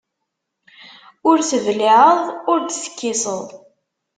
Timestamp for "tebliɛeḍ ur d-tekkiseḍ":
1.49-3.45